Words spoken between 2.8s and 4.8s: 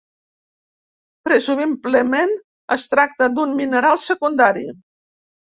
tracta d'un mineral secundari.